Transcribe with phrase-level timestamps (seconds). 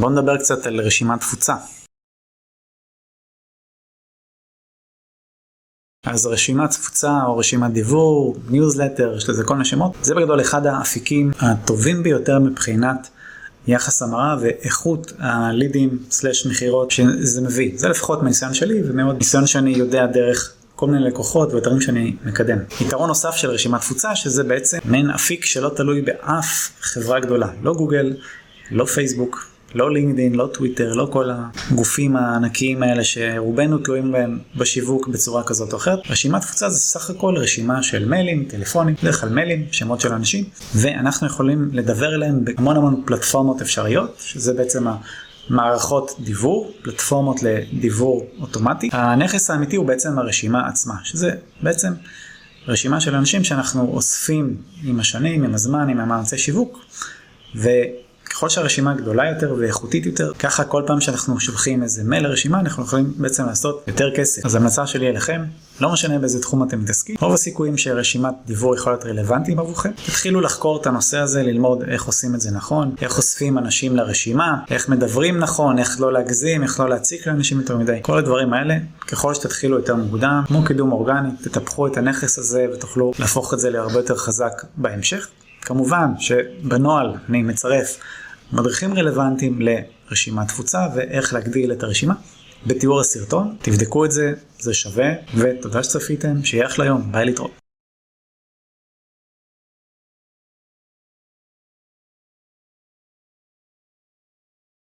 [0.00, 1.54] בואו נדבר קצת על רשימת תפוצה.
[6.06, 10.66] אז רשימת תפוצה או רשימת דיוור, ניוזלטר, יש לזה כל מיני שמות, זה בגדול אחד
[10.66, 13.08] האפיקים הטובים ביותר מבחינת
[13.66, 17.78] יחס המרה ואיכות הלידים slash מכירות שזה מביא.
[17.78, 22.58] זה לפחות מהניסיון שלי ועוד ניסיון שאני יודע דרך כל מיני לקוחות ואתרים שאני מקדם.
[22.80, 27.74] יתרון נוסף של רשימת תפוצה שזה בעצם מעין אפיק שלא תלוי באף חברה גדולה, לא
[27.74, 28.16] גוגל,
[28.70, 35.08] לא פייסבוק, לא לינקדאין, לא טוויטר, לא כל הגופים הענקיים האלה שרובנו תלויים בהם בשיווק
[35.08, 35.98] בצורה כזאת או אחרת.
[36.10, 40.44] רשימת תפוצה זה סך הכל רשימה של מיילים, טלפונים, בדרך כלל מיילים, שמות של אנשים,
[40.74, 44.86] ואנחנו יכולים לדבר אליהם בהמון המון פלטפורמות אפשריות, שזה בעצם
[45.50, 48.88] מערכות דיבור, פלטפורמות לדיבור אוטומטי.
[48.92, 51.30] הנכס האמיתי הוא בעצם הרשימה עצמה, שזה
[51.62, 51.92] בעצם
[52.68, 56.78] רשימה של אנשים שאנחנו אוספים עם השנים, עם הזמן, עם המאמצי שיווק,
[57.56, 57.68] ו...
[58.38, 62.82] ככל שהרשימה גדולה יותר ואיכותית יותר, ככה כל פעם שאנחנו שולחים איזה מייל לרשימה, אנחנו
[62.82, 64.46] יכולים בעצם לעשות יותר כסף.
[64.46, 65.44] אז המלצה שלי אליכם,
[65.80, 69.90] לא משנה באיזה תחום אתם מתעסקים, רוב הסיכויים שרשימת דיבור יכולה להיות רלוונטית עבורכם.
[70.06, 74.56] תתחילו לחקור את הנושא הזה, ללמוד איך עושים את זה נכון, איך אוספים אנשים לרשימה,
[74.70, 77.98] איך מדברים נכון, איך לא להגזים, איך לא להציק לאנשים יותר מדי.
[78.02, 78.76] כל הדברים האלה,
[79.08, 83.70] ככל שתתחילו יותר מוקדם, כמו קידום אורגני, תטפחו את הנכס הזה ותוכלו להפוך את זה
[83.70, 85.28] להרבה יותר חזק בהמשך.
[85.60, 87.98] כמובן שבנוהל אני מצרף
[88.52, 92.14] מדריכים רלוונטיים לרשימת תפוצה ואיך להגדיל את הרשימה.
[92.66, 97.67] בתיאור הסרטון, תבדקו את זה, זה שווה, ותודה שצפיתם, שיהיה אחלה יום, ביי להתראות.